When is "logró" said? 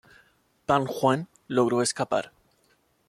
1.47-1.83